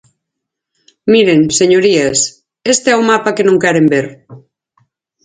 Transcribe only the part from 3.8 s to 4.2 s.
ver.